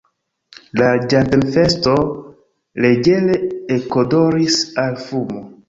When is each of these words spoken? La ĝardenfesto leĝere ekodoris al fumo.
La 0.79 0.87
ĝardenfesto 1.13 1.93
leĝere 2.87 3.39
ekodoris 3.79 4.61
al 4.89 5.01
fumo. 5.07 5.49